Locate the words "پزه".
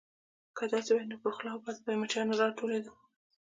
1.65-1.79